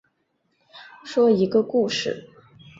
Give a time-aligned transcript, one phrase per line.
[1.03, 2.27] 说一个故事